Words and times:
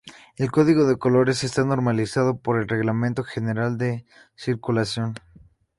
El 0.35 0.49
código 0.49 0.87
de 0.87 0.97
colores 0.97 1.43
está 1.43 1.63
normalizado 1.63 2.39
por 2.39 2.59
el 2.59 2.67
Reglamento 2.67 3.23
General 3.23 3.77
de 3.77 4.03
Circulación. 4.33 5.13